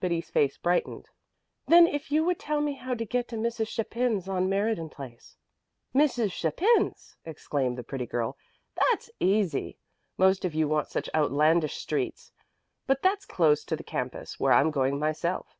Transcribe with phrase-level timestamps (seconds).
[0.00, 1.08] Betty's face brightened.
[1.66, 3.68] "Then if you would tell me how to get to Mrs.
[3.68, 5.38] Chapin's on Meriden Place."
[5.94, 6.30] "Mrs.
[6.30, 8.36] Chapin's!" exclaimed the pretty girl.
[8.74, 9.78] "That's easy.
[10.18, 12.32] Most of you want such outlandish streets.
[12.86, 15.56] But that's close to the campus, where I'm going myself.